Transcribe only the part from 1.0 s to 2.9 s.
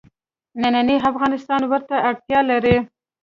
افغانستان ورته اړتیا لري.